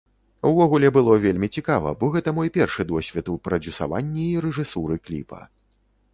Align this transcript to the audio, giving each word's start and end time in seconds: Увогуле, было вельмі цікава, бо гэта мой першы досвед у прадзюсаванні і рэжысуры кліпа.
Увогуле, 0.51 0.87
было 0.95 1.17
вельмі 1.25 1.49
цікава, 1.59 1.91
бо 1.99 2.09
гэта 2.15 2.29
мой 2.39 2.53
першы 2.57 2.87
досвед 2.93 3.31
у 3.35 3.37
прадзюсаванні 3.49 4.27
і 4.33 4.43
рэжысуры 4.49 4.95
кліпа. 5.05 5.39